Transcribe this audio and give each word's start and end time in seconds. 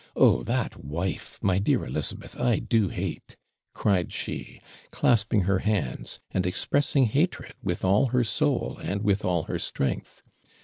Oh 0.15 0.41
that 0.45 0.83
wife, 0.83 1.37
my 1.43 1.59
dear 1.59 1.85
Elizabeth, 1.85 2.35
I 2.39 2.57
do 2.57 2.87
hate!' 2.89 3.37
cried 3.75 4.11
she, 4.11 4.59
clasping 4.89 5.41
her 5.41 5.59
hands, 5.59 6.19
and 6.31 6.47
expressing 6.47 7.05
hatred 7.05 7.53
with 7.61 7.85
all 7.85 8.07
her 8.07 8.23
soul 8.23 8.79
and 8.81 9.03
with 9.03 9.23
all 9.23 9.43
her 9.43 9.59
strength. 9.59 10.23